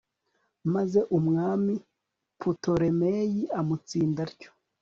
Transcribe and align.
maze 0.73 0.99
umwami 1.17 1.73
putolemeyi 2.39 3.41
amutsinda 3.59 4.21
atyo 4.27 4.49